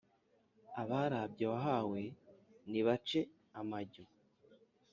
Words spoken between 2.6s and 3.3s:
nibace